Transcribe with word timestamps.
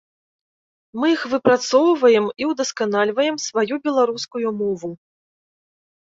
Мы 1.01 1.09
іх 1.15 1.25
выпрацоўваем 1.33 2.25
і 2.43 2.47
ўдасканальваем 2.51 3.35
сваю 3.47 3.75
беларускую 3.85 4.47
мову. 4.63 4.91